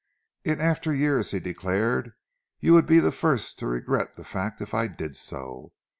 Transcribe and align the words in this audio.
"In 0.43 0.59
after 0.59 0.91
years," 0.91 1.29
he 1.29 1.39
declared, 1.39 2.13
"you 2.59 2.73
would 2.73 2.87
be 2.87 2.97
the 2.99 3.11
first 3.11 3.59
to 3.59 3.67
regret 3.67 4.15
the 4.15 4.23
fact 4.23 4.59
if 4.59 4.73
I 4.73 4.87
did 4.87 5.15
so. 5.15 5.73